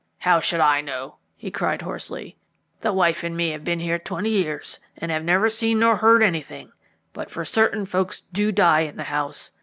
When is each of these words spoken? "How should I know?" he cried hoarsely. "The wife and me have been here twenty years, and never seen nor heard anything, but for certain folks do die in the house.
"How 0.17 0.39
should 0.39 0.61
I 0.61 0.81
know?" 0.81 1.17
he 1.37 1.51
cried 1.51 1.83
hoarsely. 1.83 2.35
"The 2.79 2.91
wife 2.91 3.23
and 3.23 3.37
me 3.37 3.51
have 3.51 3.63
been 3.63 3.79
here 3.79 3.99
twenty 3.99 4.31
years, 4.31 4.79
and 4.97 5.23
never 5.23 5.47
seen 5.51 5.77
nor 5.77 5.97
heard 5.97 6.23
anything, 6.23 6.71
but 7.13 7.29
for 7.29 7.45
certain 7.45 7.85
folks 7.85 8.21
do 8.33 8.51
die 8.51 8.79
in 8.79 8.97
the 8.97 9.03
house. 9.03 9.51